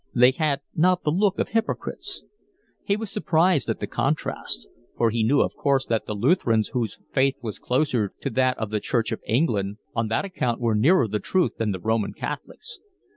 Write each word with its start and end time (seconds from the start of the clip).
They 0.15 0.31
had 0.31 0.61
not 0.73 1.03
the 1.03 1.11
look 1.11 1.37
of 1.37 1.49
hypocrites. 1.49 2.23
He 2.83 2.97
was 2.97 3.11
surprised 3.11 3.69
at 3.69 3.79
the 3.79 3.85
contrast; 3.85 4.67
for 4.97 5.11
he 5.11 5.21
knew 5.21 5.41
of 5.41 5.53
course 5.55 5.85
that 5.85 6.07
the 6.07 6.15
Lutherans, 6.15 6.69
whose 6.69 6.97
faith 7.13 7.35
was 7.43 7.59
closer 7.59 8.11
to 8.21 8.31
that 8.31 8.57
of 8.57 8.71
the 8.71 8.79
Church 8.79 9.11
of 9.11 9.21
England, 9.27 9.77
on 9.93 10.07
that 10.07 10.25
account 10.25 10.59
were 10.59 10.73
nearer 10.73 11.07
the 11.07 11.19
truth 11.19 11.57
than 11.59 11.71
the 11.71 11.77
Roman 11.79 12.13
Catholics. 12.13 12.79